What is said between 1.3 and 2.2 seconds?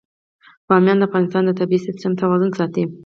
د طبعي سیسټم